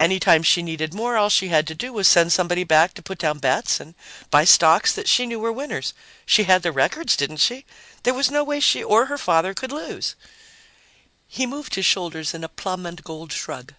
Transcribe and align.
Any 0.00 0.18
time 0.18 0.42
she 0.42 0.64
needed 0.64 0.92
more, 0.94 1.16
all 1.16 1.28
she 1.30 1.46
had 1.46 1.64
to 1.68 1.76
do 1.76 1.92
was 1.92 2.08
send 2.08 2.32
somebody 2.32 2.64
back 2.64 2.92
to 2.94 3.02
put 3.02 3.18
down 3.18 3.38
bets 3.38 3.78
and 3.78 3.94
buy 4.28 4.44
stocks 4.44 4.92
that 4.94 5.08
she 5.08 5.26
knew 5.26 5.38
were 5.38 5.52
winners. 5.52 5.94
She 6.26 6.42
had 6.42 6.64
the 6.64 6.72
records, 6.72 7.14
didn't 7.16 7.36
she? 7.36 7.64
There 8.02 8.12
was 8.14 8.32
no 8.32 8.42
way 8.42 8.58
she 8.58 8.82
or 8.82 9.06
her 9.06 9.16
father 9.16 9.54
could 9.54 9.70
lose!" 9.70 10.16
He 11.28 11.46
moved 11.46 11.76
his 11.76 11.86
shoulders 11.86 12.34
in 12.34 12.42
a 12.42 12.48
plum 12.48 12.84
and 12.84 13.00
gold 13.04 13.32
shrug. 13.32 13.74